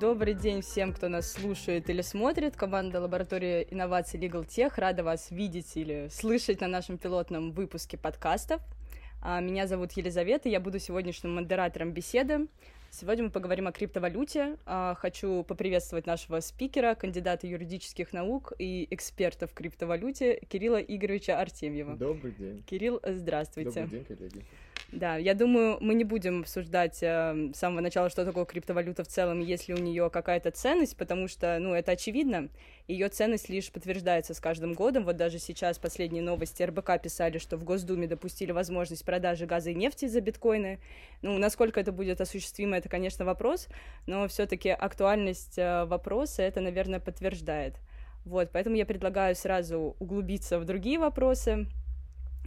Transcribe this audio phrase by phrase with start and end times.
[0.00, 2.56] Добрый день всем, кто нас слушает или смотрит.
[2.56, 8.62] Команда лаборатории инноваций Legal Tech рада вас видеть или слышать на нашем пилотном выпуске подкастов.
[9.20, 12.46] А, меня зовут Елизавета, я буду сегодняшним модератором беседы.
[12.90, 14.56] Сегодня мы поговорим о криптовалюте.
[14.64, 21.96] А, хочу поприветствовать нашего спикера, кандидата юридических наук и эксперта в криптовалюте Кирилла Игоревича Артемьева.
[21.96, 22.62] Добрый день.
[22.62, 23.82] Кирилл, здравствуйте.
[23.82, 24.44] Добрый день, коллеги.
[24.92, 29.06] Да, я думаю, мы не будем обсуждать э, с самого начала, что такое криптовалюта в
[29.06, 32.48] целом, если у нее какая-то ценность, потому что, ну, это очевидно.
[32.88, 35.04] Ее ценность лишь подтверждается с каждым годом.
[35.04, 39.74] Вот даже сейчас последние новости РБК писали, что в Госдуме допустили возможность продажи газа и
[39.76, 40.80] нефти за биткоины.
[41.22, 43.68] Ну, насколько это будет осуществимо, это, конечно, вопрос,
[44.06, 47.76] но все-таки актуальность э, вопроса это, наверное, подтверждает.
[48.24, 51.68] Вот, поэтому я предлагаю сразу углубиться в другие вопросы.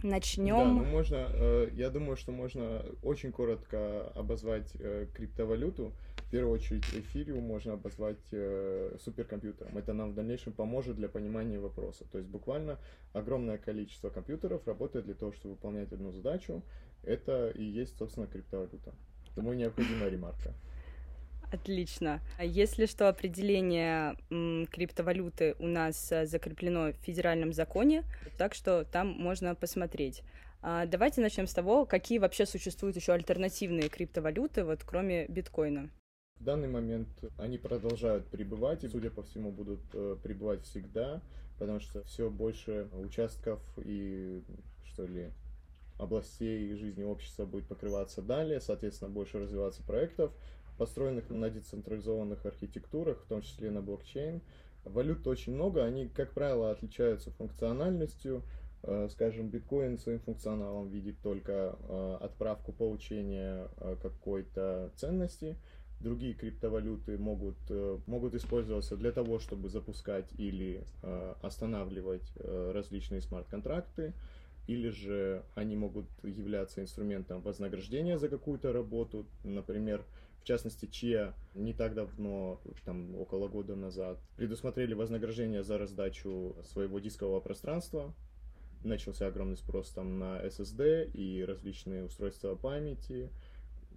[0.04, 0.54] Начнем.
[0.54, 5.94] Да, ну можно, э, я думаю, что можно очень коротко обозвать э, криптовалюту.
[6.26, 9.78] В первую очередь эфириум можно обозвать э, суперкомпьютером.
[9.78, 12.04] Это нам в дальнейшем поможет для понимания вопроса.
[12.12, 12.78] То есть буквально
[13.14, 16.62] огромное количество компьютеров работает для того, чтобы выполнять одну задачу.
[17.02, 18.92] Это и есть, собственно, криптовалюта.
[19.34, 20.52] Думаю, необходимая ремарка.
[21.54, 22.20] Отлично.
[22.36, 24.16] А если что, определение
[24.70, 28.02] криптовалюты у нас э, закреплено в федеральном законе,
[28.36, 30.22] так что там можно посмотреть.
[30.62, 35.90] А давайте начнем с того, какие вообще существуют еще альтернативные криптовалюты, вот кроме биткоина.
[36.40, 41.22] В данный момент они продолжают пребывать и, судя по всему, будут э, пребывать всегда,
[41.58, 44.42] потому что все больше участков и,
[44.84, 45.30] что ли,
[45.98, 50.32] областей жизни общества будет покрываться далее, соответственно, больше развиваться проектов,
[50.76, 54.40] построенных на децентрализованных архитектурах, в том числе на блокчейн.
[54.84, 58.42] Валют очень много, они, как правило, отличаются функциональностью.
[58.86, 65.56] Э, скажем, биткоин своим функционалом видит только э, отправку получения э, какой-то ценности.
[66.00, 67.56] Другие криптовалюты могут,
[68.06, 70.84] могут использоваться для того, чтобы запускать или
[71.40, 74.12] останавливать различные смарт-контракты,
[74.66, 79.24] или же они могут являться инструментом вознаграждения за какую-то работу.
[79.44, 80.04] Например,
[80.44, 86.98] в частности, ЧИА не так давно, там около года назад, предусмотрели вознаграждение за раздачу своего
[86.98, 88.14] дискового пространства.
[88.84, 93.30] Начался огромный спрос там на SSD и различные устройства памяти.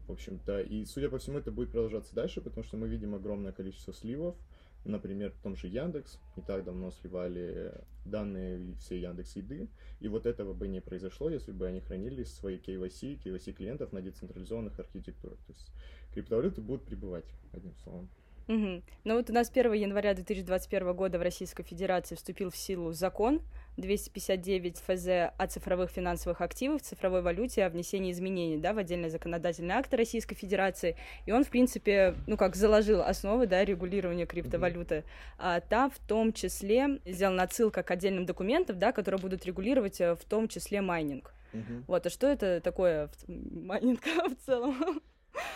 [0.07, 3.52] В общем-то, и судя по всему, это будет продолжаться дальше, потому что мы видим огромное
[3.52, 4.38] количество сливов.
[4.86, 7.74] Например, в том же Яндекс не так давно сливали
[8.06, 9.68] данные всей Яндекс Еды,
[10.00, 14.02] и вот этого бы не произошло, если бы они хранили свои KYC, KYC клиентов на
[14.02, 15.38] децентрализованных архитектурах.
[15.40, 15.74] То есть
[16.18, 18.10] криптовалюты будут прибывать, одним словом.
[18.48, 18.82] Угу.
[19.04, 23.42] Ну вот у нас 1 января 2021 года в Российской Федерации вступил в силу закон
[23.76, 25.08] 259 ФЗ
[25.38, 30.36] о цифровых финансовых активах, цифровой валюте, о внесении изменений да, в отдельные законодательные акты Российской
[30.36, 30.96] Федерации.
[31.26, 35.04] И он, в принципе, ну как заложил основы да, регулирования криптовалюты.
[35.38, 40.16] А там в том числе сделана отсылка к отдельным документам, да, которые будут регулировать э,
[40.16, 41.34] в том числе майнинг.
[41.54, 41.84] Угу.
[41.88, 45.02] Вот, а что это такое майнинг в целом?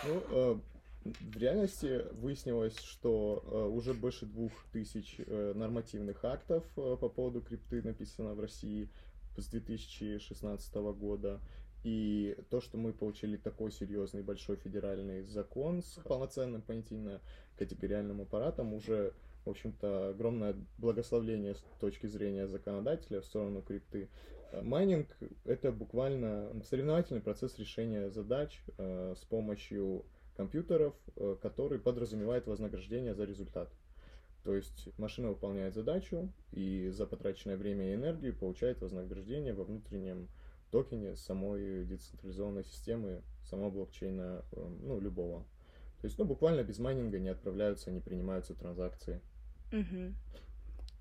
[0.04, 0.56] Ну, э,
[1.04, 7.82] в реальности выяснилось, что э, уже больше двух тысяч э, нормативных актов по поводу крипты
[7.82, 8.88] написано в России
[9.36, 11.40] с 2016 года.
[11.84, 19.12] И то, что мы получили такой серьезный большой федеральный закон с полноценным понятийно-категориальным аппаратом, уже,
[19.44, 24.08] в общем-то, огромное благословление с точки зрения законодателя в сторону крипты.
[24.60, 25.08] Майнинг—
[25.44, 30.04] это буквально соревновательный процесс решения задач э, с помощью
[30.36, 33.70] компьютеров, э, который подразумевает вознаграждение за результат.
[34.44, 40.28] То есть машина выполняет задачу и за потраченное время и энергию получает вознаграждение во внутреннем
[40.70, 45.46] токене самой децентрализованной системы, самого блокчейна, э, ну, любого.
[46.00, 49.20] То есть, ну, буквально без майнинга не отправляются, не принимаются транзакции.
[49.70, 50.14] Угу.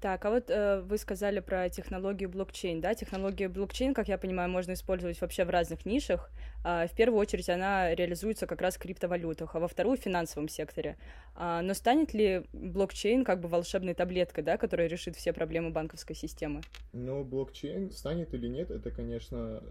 [0.01, 2.95] Так, а вот э, вы сказали про технологию блокчейн, да?
[2.95, 6.31] Технологию блокчейн, как я понимаю, можно использовать вообще в разных нишах.
[6.63, 10.49] А, в первую очередь она реализуется как раз в криптовалютах, а во вторую— в финансовом
[10.49, 10.97] секторе.
[11.35, 16.15] А, но станет ли блокчейн как бы волшебной таблеткой, да, которая решит все проблемы банковской
[16.15, 16.61] системы?
[16.93, 19.61] Ну, блокчейн станет или нет, это, конечно,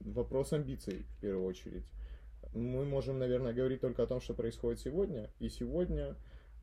[0.00, 1.84] вопрос амбиций в первую очередь.
[2.52, 5.30] Мы можем, наверное, говорить только о том, что происходит сегодня.
[5.38, 6.16] И сегодня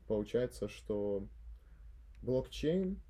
[0.06, 1.26] получается, что
[2.20, 3.00] блокчейн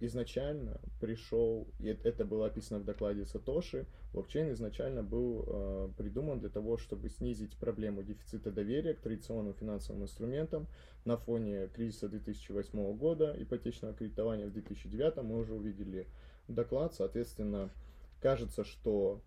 [0.00, 6.48] изначально пришел, и это было описано в докладе Сатоши, блокчейн изначально был э, придуман для
[6.48, 10.66] того, чтобы снизить проблему дефицита доверия к традиционным финансовым инструментам
[11.04, 16.06] на фоне кризиса 2008 года, ипотечного кредитования в 2009 мы уже увидели
[16.48, 17.70] доклад, соответственно,
[18.20, 19.20] кажется, что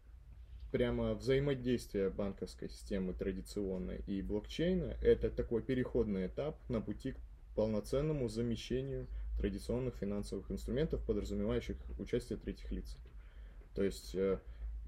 [0.72, 7.18] прямо взаимодействие банковской системы традиционной и блокчейна– это такой переходный этап на пути к
[7.56, 9.08] полноценному замещению
[9.38, 12.98] традиционных финансовых инструментов, подразумевающих участие третьих лиц.
[13.76, 14.40] То есть э,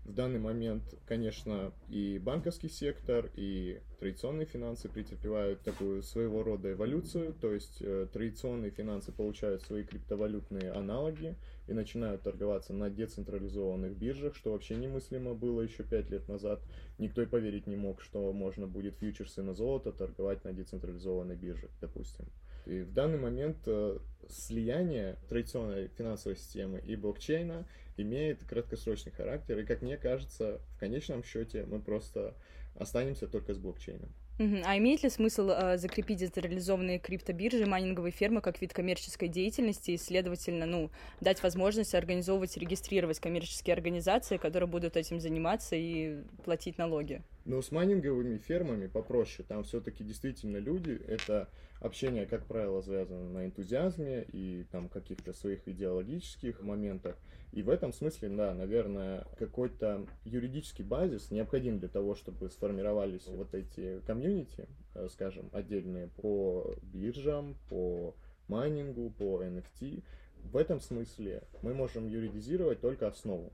[0.05, 7.33] в данный момент, конечно, и банковский сектор, и традиционные финансы претерпевают такую своего рода эволюцию,
[7.33, 11.35] то есть э, традиционные финансы получают свои криптовалютные аналоги
[11.67, 16.61] и начинают торговаться на децентрализованных биржах, что вообще немыслимо было еще пять лет назад.
[16.99, 21.69] Никто и поверить не мог, что можно будет фьючерсы на золото торговать на децентрализованной бирже,
[21.81, 22.25] допустим.
[22.65, 27.65] И в данный момент э, слияние традиционной финансовой системы и блокчейна
[27.97, 32.35] имеет краткосрочный характер, и, как мне кажется, в конечном счете мы просто
[32.75, 34.11] останемся только с блокчейном.
[34.37, 39.97] А имеет ли смысл э, закрепить децентрализованные криптобиржи майнинговые фермы как вид коммерческой деятельности и,
[39.97, 40.91] следовательно, ну,
[41.21, 47.21] дать возможность организовывать и регистрировать коммерческие организации, которые будут этим заниматься и платить налоги?
[47.45, 49.45] Ну, с майнинговыми фермами попроще.
[49.47, 51.47] Там все-таки действительно люди, это
[51.79, 57.15] общение, как правило, завязано на энтузиазме и там каких-то своих идеологических моментах.
[57.51, 63.53] И в этом смысле, да, наверное, какой-то юридический базис необходим для того, чтобы сформировались вот
[63.53, 68.15] эти комьюнити, э, скажем, отдельные по биржам, по
[68.47, 70.03] майнингу, по NFT.
[70.45, 73.53] В этом смысле мы можем юридизировать только основу.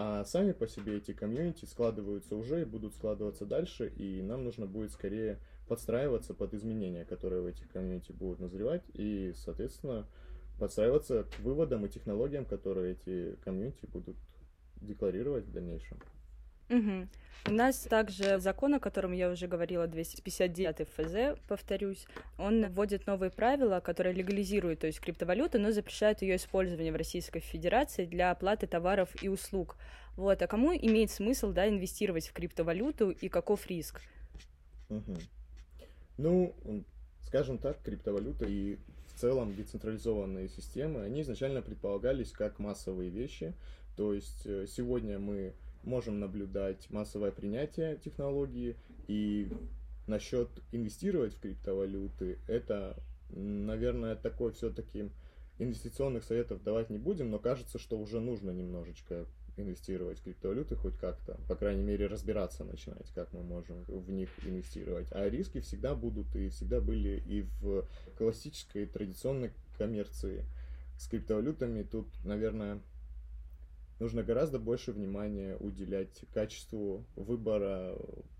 [0.00, 4.64] А сами по себе эти комьюнити складываются уже и будут складываться дальше, и нам нужно
[4.64, 10.06] будет скорее подстраиваться под изменения, которые в этих комьюнити будут назревать, и, соответственно,
[10.60, 14.14] подстраиваться к выводам и технологиям, которые эти комьюнити будут
[14.80, 15.98] декларировать в дальнейшем.
[16.70, 17.08] Угу.
[17.46, 22.06] У нас также закон, о котором я уже говорила, 259 ФЗ, повторюсь,
[22.36, 27.40] он вводит новые правила, которые легализируют, то есть криптовалюту, но запрещают ее использование в Российской
[27.40, 29.76] Федерации для оплаты товаров и услуг.
[30.16, 34.02] Вот, а кому имеет смысл, да, инвестировать в криптовалюту и каков риск?
[34.90, 35.16] Угу.
[36.18, 36.54] Ну,
[37.22, 38.76] скажем так, криптовалюта и
[39.06, 43.54] в целом децентрализованные системы, они изначально предполагались как массовые вещи.
[43.96, 45.54] То есть э, сегодня мы
[45.88, 48.76] можем наблюдать массовое принятие технологии
[49.08, 49.50] и
[50.06, 52.96] насчет инвестировать в криптовалюты, это,
[53.30, 55.10] наверное, такой все-таки
[55.58, 59.26] инвестиционных советов давать не будем, но кажется, что уже нужно немножечко
[59.56, 64.30] инвестировать в криптовалюты хоть как-то, по крайней мере, разбираться начинать, как мы можем в них
[64.46, 65.08] инвестировать.
[65.10, 67.86] А риски всегда будут и всегда были и в
[68.16, 70.44] классической традиционной коммерции
[70.96, 71.82] с криптовалютами.
[71.82, 72.80] Тут, наверное,
[73.98, 77.96] нужно гораздо больше внимания уделять качеству выбора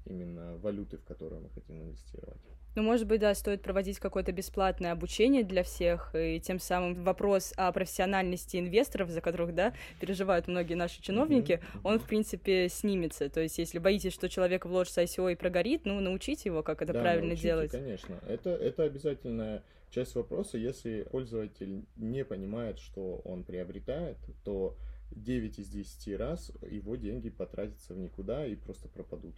[0.07, 2.41] именно валюты, в которую мы хотим инвестировать.
[2.75, 7.53] Ну, может быть, да, стоит проводить какое-то бесплатное обучение для всех, и тем самым вопрос
[7.57, 11.81] о профессиональности инвесторов, за которых, да, переживают многие наши чиновники, mm-hmm.
[11.83, 13.29] он, в принципе, снимется.
[13.31, 16.93] То есть, если боитесь, что человек вложится ICO и прогорит, ну, научите его, как это
[16.93, 17.71] да, правильно научите, делать.
[17.73, 18.15] конечно.
[18.29, 20.57] Это, это обязательная часть вопроса.
[20.57, 24.77] Если пользователь не понимает, что он приобретает, то
[25.11, 29.35] 9 из 10 раз его деньги потратятся в никуда и просто пропадут.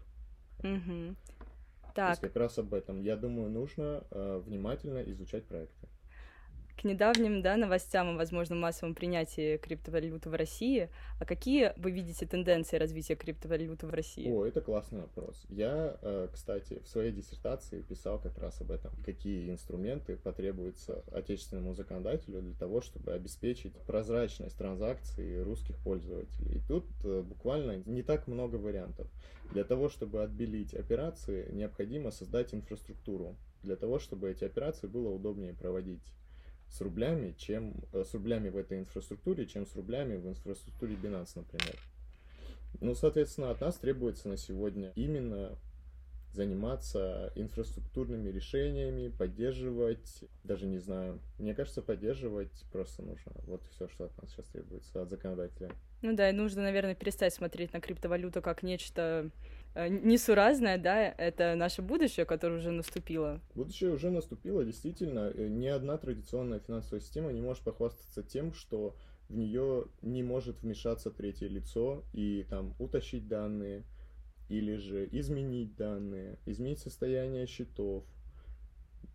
[0.59, 1.17] Угу.
[1.95, 1.95] Так.
[1.95, 3.01] То есть как раз об этом.
[3.01, 5.89] Я думаю, нужно э, внимательно изучать проекты
[6.81, 10.89] к недавним да, новостям о возможном массовом принятии криптовалюты в России.
[11.21, 14.27] А какие вы видите тенденции развития криптовалюты в России?
[14.31, 15.45] О, это классный вопрос.
[15.51, 18.93] Я, э, кстати, в своей диссертации писал как раз об этом.
[19.05, 26.57] Какие инструменты потребуются отечественному законодателю для того, чтобы обеспечить прозрачность транзакций русских пользователей.
[26.57, 29.07] И тут э, буквально не так много вариантов.
[29.53, 35.53] Для того, чтобы отбелить операции, необходимо создать инфраструктуру для того, чтобы эти операции было удобнее
[35.53, 36.01] проводить
[36.71, 41.33] с рублями, чем э, с рублями в этой инфраструктуре, чем с рублями в инфраструктуре Binance,
[41.35, 41.77] например.
[42.81, 45.59] Ну, соответственно, от нас требуется на сегодня именно
[46.33, 53.33] заниматься инфраструктурными решениями, поддерживать, даже не знаю, мне кажется, поддерживать просто нужно.
[53.47, 55.71] Вот все, что от нас сейчас требуется, от законодателя.
[56.03, 59.31] Ну да, и нужно, наверное, перестать смотреть на криптовалюту как нечто
[59.75, 63.41] несуразное, да, это наше будущее, которое уже наступило.
[63.55, 65.31] Будущее уже наступило, действительно.
[65.35, 68.97] Э, ни одна традиционная финансовая система не может похвастаться тем, что
[69.29, 73.85] в нее не может вмешаться третье лицо и там утащить данные,
[74.49, 78.05] или же изменить данные, изменить состояние счетов.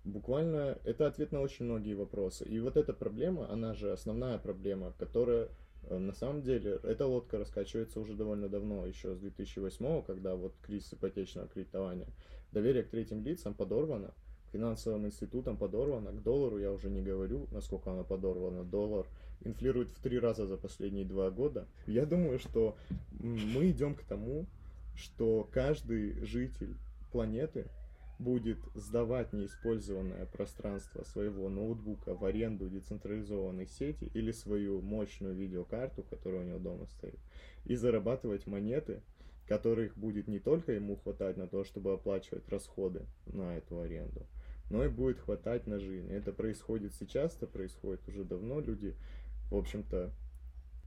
[0.06, 2.46] Буквально это ответ на очень многие вопросы.
[2.46, 7.38] И вот эта проблема, она же основная проблема, которая Э, на самом деле, эта лодка
[7.38, 12.08] раскачивается уже довольно давно, еще с 2008, когда вот кризис ипотечного кредитования.
[12.52, 14.14] Доверие к третьим лицам подорвано,
[14.48, 18.64] к финансовым институтам подорвано, к доллару я уже не говорю, насколько оно подорвано.
[18.64, 19.06] Доллар
[19.42, 21.68] инфлирует в три раза за последние два года.
[21.86, 22.76] Я думаю, что
[23.20, 24.46] мы идем к тому,
[24.96, 26.76] что каждый житель
[27.12, 27.66] планеты
[28.20, 36.42] будет сдавать неиспользованное пространство своего ноутбука в аренду децентрализованной сети или свою мощную видеокарту, которая
[36.42, 37.20] у него дома стоит,
[37.66, 39.02] и зарабатывать монеты,
[39.48, 44.26] которых будет не только ему хватать на то, чтобы оплачивать расходы на эту аренду,
[44.70, 46.12] но и будет хватать на жизнь.
[46.12, 48.60] Это происходит сейчас, это происходит уже давно.
[48.60, 48.96] Люди,
[49.52, 50.12] в общем-то,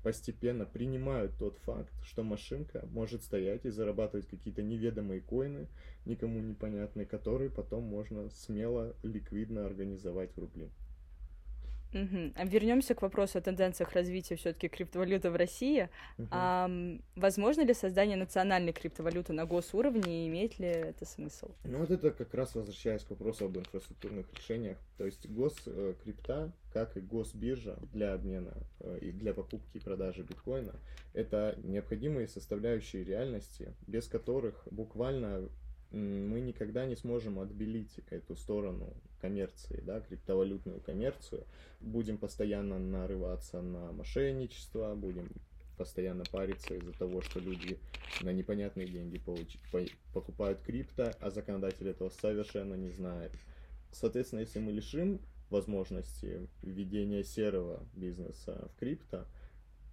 [0.02, 5.68] постепенно принимают тот факт, что машинка может стоять и зарабатывать какие-то неведомые коины,
[6.04, 10.70] никому непонятные, которые потом можно смело, ликвидно организовать в рубли.
[11.92, 12.48] Угу.
[12.48, 15.88] Вернемся к вопросу о тенденциях развития все-таки криптовалюты в России.
[16.18, 16.28] Угу.
[16.30, 16.70] А,
[17.16, 21.50] возможно ли создание национальной криптовалюты на госуровне и имеет ли это смысл?
[21.64, 24.78] Ну вот это как раз возвращаясь к вопросу об инфраструктурных решениях.
[24.98, 30.74] То есть госкрипта, как и госбиржа для обмена э, и для покупки и продажи биткоина,
[31.14, 35.48] это необходимые составляющие реальности, без которых буквально
[35.90, 41.44] мы никогда не сможем отбелить эту сторону коммерции, да, криптовалютную коммерцию.
[41.80, 45.28] Будем постоянно нарываться на мошенничество, будем
[45.76, 47.78] постоянно париться из-за того, что люди
[48.20, 49.56] на непонятные деньги получ...
[49.70, 49.80] по...
[50.12, 53.32] покупают крипто, а законодатель этого совершенно не знает.
[53.92, 55.20] Соответственно, если мы лишим
[55.50, 59.26] возможности введения серого бизнеса в крипто,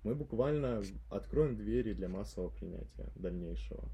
[0.04, 3.90] мы буквально откроем двери для массового принятия дальнейшего.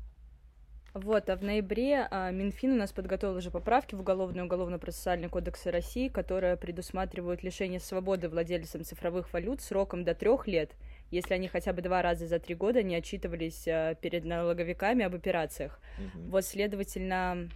[0.93, 5.29] Вот, а в ноябре а, Минфин у нас подготовил уже поправки в Уголовный и Уголовно-процессуальный
[5.29, 10.71] кодексы России, которые предусматривают лишение свободы владельцам цифровых валют сроком до трех лет,
[11.09, 15.15] если они хотя бы два раза за три года не отчитывались а, перед налоговиками об
[15.15, 15.79] операциях.
[15.97, 16.23] Угу.
[16.31, 17.47] Вот, следовательно,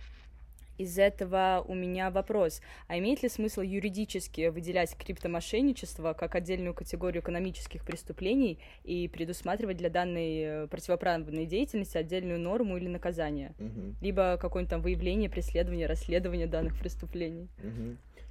[0.78, 2.62] из этого у меня вопрос.
[2.88, 9.90] А имеет ли смысл юридически выделять криптомошенничество как отдельную категорию экономических преступлений и предусматривать для
[9.90, 13.54] данной э, противоправной деятельности отдельную норму или наказание?
[13.60, 13.96] Угу.
[14.02, 17.50] Либо какое-нибудь там выявление, преследование, расследование данных преступлений?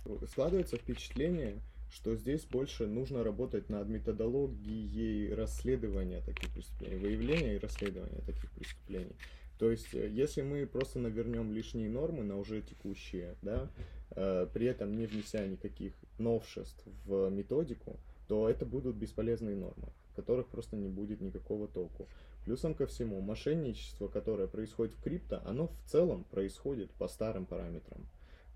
[0.06, 0.26] Угу.
[0.26, 1.54] Складывается впечатление,
[1.94, 9.16] что здесь больше нужно работать над методологией расследования таких преступлений, выявления и расследования таких преступлений.
[9.58, 13.68] То есть, э, если мы просто навернем лишние нормы на уже текущие, да,
[14.10, 17.96] э, при этом не внеся никаких новшеств в методику,
[18.28, 22.08] то это будут бесполезные нормы, которых просто не будет никакого толку.
[22.44, 28.06] Плюсом ко всему, мошенничество, которое происходит в крипто, оно в целом происходит по старым параметрам.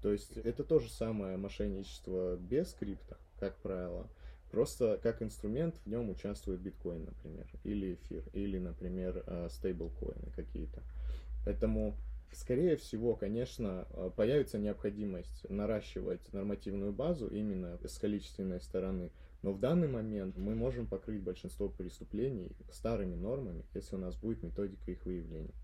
[0.02, 4.08] То есть это то же самое мошенничество без крипта, как правило,
[4.50, 10.82] Просто как инструмент в нем участвует биткоин, например, или эфир, или, например, э, стейблкоины какие-то.
[11.44, 11.94] Поэтому,
[12.32, 19.10] скорее всего, конечно, э, появится необходимость наращивать нормативную базу именно с количественной стороны,
[19.42, 24.42] но в данный момент мы можем покрыть большинство преступлений старыми нормами, если у нас будет
[24.42, 25.54] методика их выявления.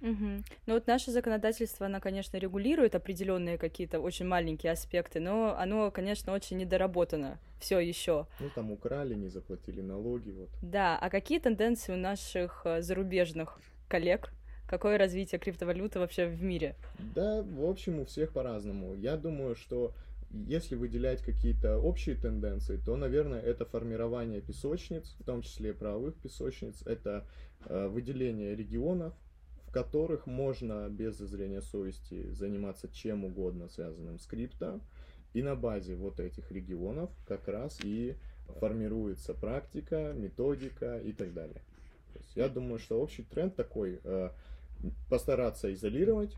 [0.00, 0.44] Угу.
[0.66, 6.32] Ну вот наше законодательство, оно, конечно, регулирует определенные какие-то очень маленькие аспекты, но оно, конечно,
[6.32, 8.26] очень недоработано все еще.
[8.40, 10.48] Ну там украли, не заплатили налоги, вот.
[10.62, 14.32] Да, а какие тенденции у наших э, зарубежных коллег?
[14.66, 16.76] Какое развитие криптовалюты вообще в мире?
[17.14, 18.94] Да, в общем, у всех по-разному.
[18.94, 19.92] Я думаю, что
[20.30, 26.82] если выделять какие-то общие тенденции, то, наверное, это формирование песочниц, в том числе правовых песочниц,
[26.86, 27.26] это
[27.66, 29.12] э, выделение регионов,
[29.70, 34.80] в которых можно без зазрения совести заниматься чем угодно, связанным с крипто.
[35.32, 38.16] И на базе вот этих регионов как раз и
[38.58, 41.62] формируется практика, методика и так далее.
[42.12, 44.30] То есть я думаю, что общий тренд такой э,
[45.08, 46.36] постараться изолировать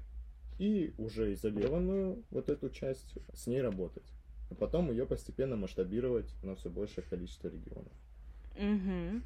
[0.58, 4.12] и уже изолированную вот эту часть с ней работать.
[4.50, 7.92] А потом ее постепенно масштабировать на все большее количество регионов.
[8.56, 9.22] Угу.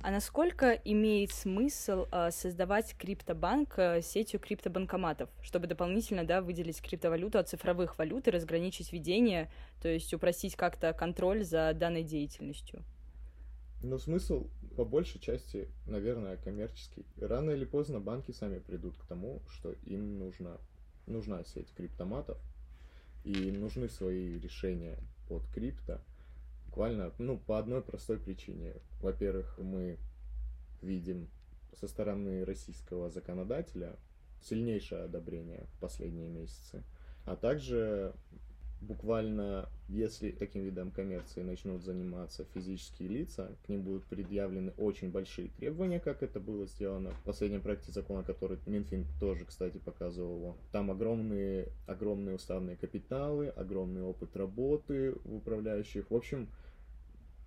[0.00, 7.38] А насколько имеет смысл э, создавать криптобанк э, сетью криптобанкоматов, чтобы дополнительно да, выделить криптовалюту
[7.38, 9.50] от цифровых валют и разграничить ведение,
[9.82, 12.84] то есть упростить как-то контроль за данной деятельностью?
[13.82, 17.04] Ну, смысл по большей части, наверное, коммерческий.
[17.20, 20.58] Рано или поздно банки сами придут к тому, что им нужна,
[21.06, 22.38] нужна сеть криптоматов,
[23.24, 24.96] и им нужны свои решения
[25.28, 26.00] под крипто,
[26.68, 28.74] Буквально, ну, по одной простой причине.
[29.00, 29.98] Во-первых, мы
[30.82, 31.28] видим
[31.74, 33.96] со стороны российского законодателя
[34.42, 36.84] сильнейшее одобрение в последние месяцы.
[37.24, 38.14] А также
[38.80, 45.48] буквально, если таким видом коммерции начнут заниматься физические лица, к ним будут предъявлены очень большие
[45.48, 50.56] требования, как это было сделано в последнем проекте закона, который Минфин тоже, кстати, показывал.
[50.72, 56.10] Там огромные, огромные уставные капиталы, огромный опыт работы в управляющих.
[56.10, 56.48] В общем,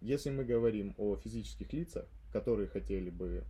[0.02, 3.44] если мы говорим о физических лицах, которые хотели бы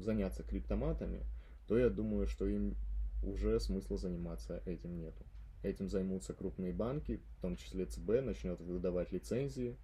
[0.00, 1.20] заняться криптоматами,
[1.66, 2.76] то я думаю, что им
[3.22, 5.24] уже смысла заниматься этим нету.
[5.62, 9.76] Этим займутся крупные банки, в том числе ЦБ, начнет выдавать лицензии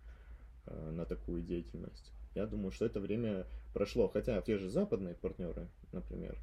[0.67, 2.13] э, на такую деятельность.
[2.35, 4.09] Я думаю, что это время прошло.
[4.09, 6.39] Хотя те же западные партнеры, например,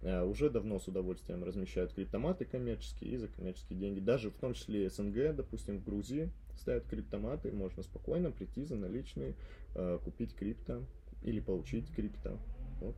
[0.00, 4.00] э, уже давно с удовольствием размещают криптоматы коммерческие и за коммерческие деньги.
[4.00, 9.34] Даже в том числе СНГ, допустим, в Грузии ставят криптоматы, можно спокойно прийти за наличные,
[9.74, 10.84] э, купить крипто
[11.22, 12.38] или получить крипто.
[12.80, 12.96] Вот.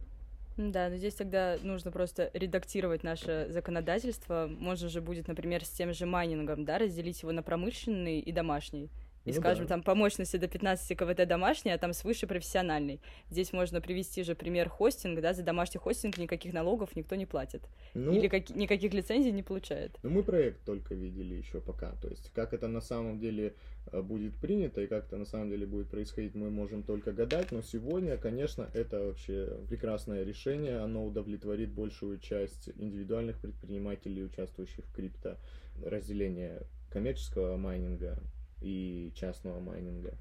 [0.57, 4.49] Да, но здесь тогда нужно просто редактировать наше законодательство.
[4.49, 8.91] Можно же будет, например, с тем же майнингом, да, разделить его на промышленный и домашний.
[9.25, 9.71] И, ну, скажем, да.
[9.71, 13.01] там по мощности до 15 КВТ домашний, а там свыше профессиональный.
[13.31, 17.63] Здесь можно привести же пример хостинга, да, за домашний хостинг никаких налогов никто не платит.
[17.95, 19.99] Ну, Или как, никаких лицензий не получает.
[20.03, 21.93] Ну, мы проект только видели еще пока.
[22.03, 23.55] То есть, как это на самом деле
[23.93, 27.53] э, будет принято и как это на самом деле будет происходить, мы можем только гадать.
[27.53, 30.79] Но сегодня, конечно, это вообще прекрасное решение.
[30.79, 35.39] Оно удовлетворит большую часть индивидуальных предпринимателей, участвующих в крипто
[35.85, 38.19] разделение коммерческого майнинга
[38.63, 40.15] и частного майнинга.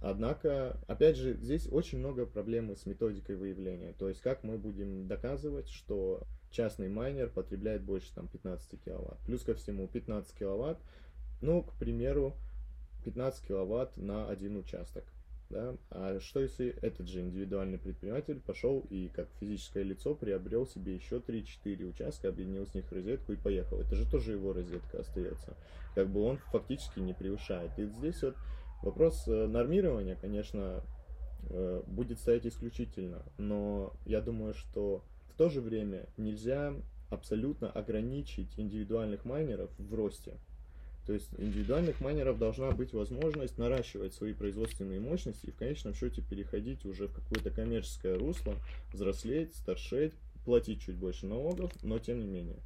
[0.00, 3.94] Однако, опять же, здесь очень много проблем с методикой выявления.
[3.96, 9.18] То есть, как мы будем доказывать, что частный майнер потребляет больше там, 15 киловатт.
[9.26, 10.78] Плюс ко всему 15 киловатт,
[11.40, 12.34] ну, к примеру,
[13.04, 15.04] 15 киловатт на один участок.
[15.52, 15.76] Да?
[15.90, 21.16] А что если этот же индивидуальный предприниматель пошел и как физическое лицо приобрел себе еще
[21.16, 23.78] 3-4 участка, объединил с них розетку и поехал?
[23.78, 25.54] Это же тоже его розетка остается.
[25.94, 27.78] Как бы он фактически не превышает.
[27.78, 28.34] И здесь вот
[28.82, 30.82] вопрос э, нормирования, конечно,
[31.50, 36.74] э, будет стоять исключительно, но я думаю, что в то же время нельзя
[37.10, 40.38] абсолютно ограничить индивидуальных майнеров в росте.
[41.06, 46.22] То есть индивидуальных майнеров должна быть возможность наращивать свои производственные мощности и в конечном счете
[46.22, 48.54] переходить уже в какое-то коммерческое русло,
[48.92, 50.12] взрослеть, старшеть,
[50.44, 52.58] платить чуть больше налогов, но тем не менее.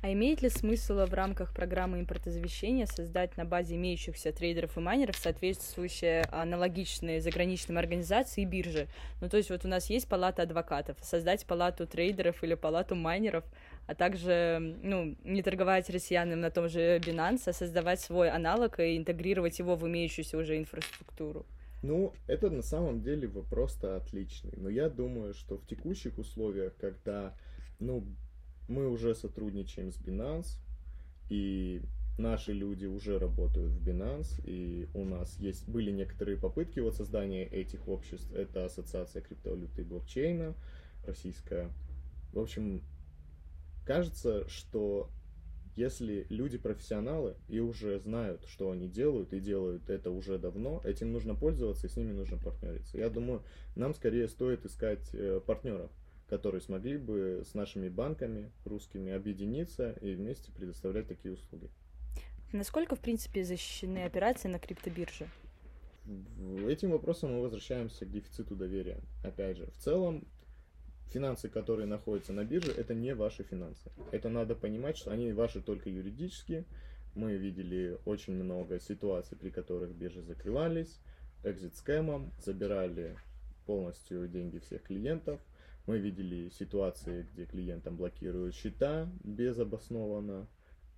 [0.00, 5.16] А имеет ли смысл в рамках программы импортозавещения создать на базе имеющихся трейдеров и майнеров
[5.16, 8.86] соответствующие аналогичные заграничным организации и биржи?
[9.20, 13.44] Ну, то есть вот у нас есть палата адвокатов, создать палату трейдеров или палату майнеров,
[13.88, 18.98] а также, ну, не торговать россиянам на том же Binance, а создавать свой аналог и
[18.98, 21.46] интегрировать его в имеющуюся уже инфраструктуру.
[21.82, 24.52] Ну, это на самом деле вопрос-то отличный.
[24.58, 27.34] Но я думаю, что в текущих условиях, когда,
[27.78, 28.04] ну,
[28.68, 30.58] мы уже сотрудничаем с Binance,
[31.30, 31.80] и
[32.18, 37.46] наши люди уже работают в Binance, и у нас есть, были некоторые попытки вот создания
[37.46, 38.30] этих обществ.
[38.34, 40.54] Это Ассоциация криптовалюты и блокчейна
[41.06, 41.70] российская.
[42.34, 42.82] В общем,
[43.88, 45.10] кажется, что
[45.74, 51.12] если люди профессионалы и уже знают, что они делают, и делают это уже давно, этим
[51.12, 52.98] нужно пользоваться, и с ними нужно партнериться.
[52.98, 53.42] Я думаю,
[53.76, 55.90] нам скорее стоит искать э, партнеров
[56.28, 61.70] которые смогли бы с нашими банками русскими объединиться и вместе предоставлять такие услуги.
[62.52, 65.26] Насколько, в принципе, защищены операции на криптобирже?
[66.66, 69.00] Этим вопросом мы возвращаемся к дефициту доверия.
[69.24, 70.26] Опять же, в целом,
[71.10, 73.90] финансы, которые находятся на бирже, это не ваши финансы.
[74.12, 76.64] Это надо понимать, что они ваши только юридически.
[77.14, 81.00] Мы видели очень много ситуаций, при которых биржи закрывались,
[81.44, 83.16] экзит скэмом, забирали
[83.66, 85.40] полностью деньги всех клиентов–
[85.88, 90.46] мы видели ситуации, где клиентам блокируют счета безобоснованно.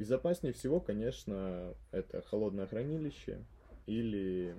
[0.00, 3.38] Безопаснее всего, конечно, это холодное хранилище
[3.86, 4.56] или,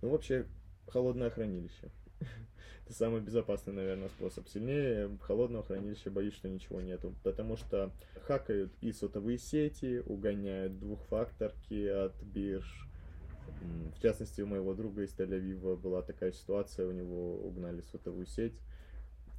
[0.00, 0.46] ну, вообще,
[0.86, 1.90] холодное хранилище.
[2.84, 4.48] Это самый безопасный, наверное, способ.
[4.48, 7.14] Сильнее холодного хранилища боюсь, что ничего нету.
[7.22, 7.92] Потому что
[8.26, 12.88] хакают и сотовые сети, угоняют двухфакторки от бирж.
[13.96, 18.58] В частности, у моего друга из Тель-Авива была такая ситуация, у него угнали сотовую сеть.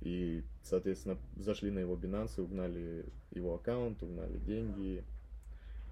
[0.02, 5.04] И, соответственно, зашли на его Binance угнали его аккаунт, угнали деньги.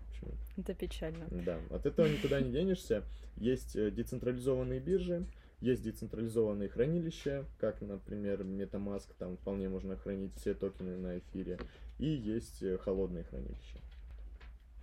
[0.09, 1.27] общем, Это печально.
[1.29, 3.03] Да, от этого никуда не денешься.
[3.37, 5.25] Есть э, децентрализованные биржи,
[5.61, 11.59] есть децентрализованные хранилища, как, например, MetaMask, там вполне можно хранить все токены на эфире,
[11.97, 13.79] и есть э, холодные хранилища.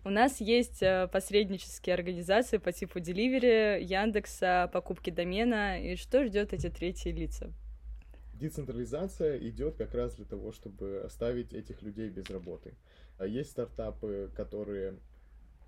[0.05, 6.53] У нас есть э, посреднические организации по типу Delivery, Яндекса, покупки домена, и что ждет
[6.53, 7.51] эти третьи лица?
[8.35, 12.75] Децентрализация идет как раз для того, чтобы оставить этих людей без работы.
[13.19, 14.99] А есть стартапы, которые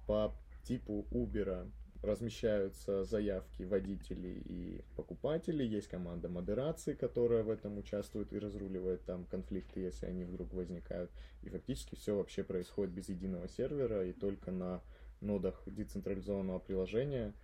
[0.06, 1.66] по типу Uber
[2.02, 9.24] размещаются заявки водителей и покупателей, есть команда модерации, которая в этом участвует и разруливает там
[9.24, 11.10] конфликты, если они вдруг возникают.
[11.42, 14.80] И фактически все вообще происходит без единого сервера и только на
[15.20, 17.34] нодах децентрализованного приложения.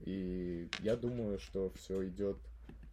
[0.00, 2.38] И я думаю, что все идет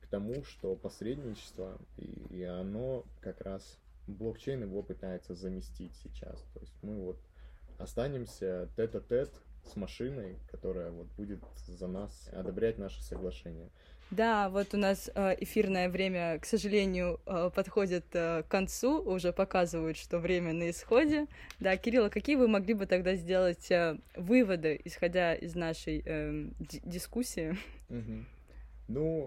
[0.02, 6.42] к тому, что посредничество, и, и оно как раз блокчейн его пытается заместить сейчас.
[6.54, 7.18] То есть мы вот
[7.78, 9.32] останемся тет-а-тет
[9.68, 13.70] с машиной, которая вот будет за нас одобрять наши соглашения.
[14.12, 19.34] Да, вот у нас э, эфирное время, к сожалению, э, подходит э, к концу, уже
[19.34, 21.26] показывают, что время на исходе.
[21.60, 23.72] Да, Кирилл, а какие вы могли бы тогда сделать
[24.16, 27.58] выводы, исходя из нашей эм, дискуссии?
[27.90, 28.26] Угу.
[28.90, 29.26] Ну,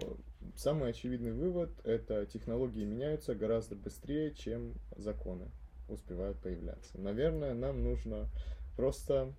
[0.55, 5.51] самый очевидный вывод— это технологии меняются гораздо быстрее, чем законы
[5.89, 6.97] успевают появляться.
[6.97, 8.29] Наверное, нам нужно
[8.77, 9.33] просто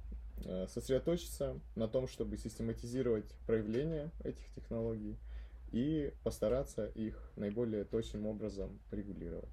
[0.68, 5.18] сосредоточиться на том, чтобы систематизировать проявление этих технологий,
[5.72, 9.48] и постараться их наиболее точным образом регулировать.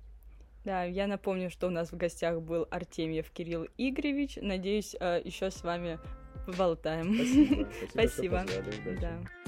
[0.65, 4.37] Да, я напомню, что у нас в гостях был Артемьев Кирилл Игоревич.
[4.41, 5.99] Надеюсь, э, еще с вами
[6.45, 7.13] поболтаем.
[7.15, 7.69] Спасибо.
[7.89, 8.45] Спасибо.
[8.45, 8.99] Спасибо.
[8.99, 9.46] Да.